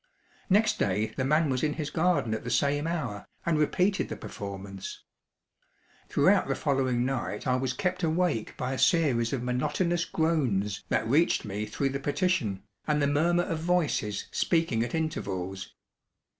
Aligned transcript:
Next 0.49 0.79
day 0.79 1.13
the 1.15 1.23
man 1.23 1.47
was 1.47 1.61
in 1.61 1.73
his 1.73 1.91
garden 1.91 2.33
at 2.33 2.43
the 2.43 2.49
same 2.49 2.87
hour, 2.87 3.27
and 3.45 3.59
repeated 3.59 4.09
the 4.09 4.15
performance. 4.15 5.03
Throughout 6.09 6.47
the 6.47 6.55
following 6.55 7.05
night 7.05 7.45
I 7.45 7.55
was 7.55 7.71
kept 7.73 8.01
awake 8.01 8.57
by 8.57 8.73
a 8.73 8.79
series 8.79 9.31
of 9.31 9.43
monotonous 9.43 10.05
groans 10.05 10.83
that 10.89 11.05
reached 11.07 11.45
me 11.45 11.67
through 11.67 11.89
the 11.89 11.99
partition, 11.99 12.63
and 12.87 12.99
the 12.99 13.05
murmur 13.05 13.43
of 13.43 13.59
voices 13.59 14.27
speaking 14.31 14.81
at 14.83 14.95
intervals. 14.95 15.71